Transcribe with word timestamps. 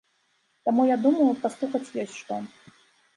Таму 0.69 0.85
я 0.91 0.95
думаю, 1.03 1.27
паслухаць 1.43 1.93
ёсць 2.05 2.17
што. 2.23 2.39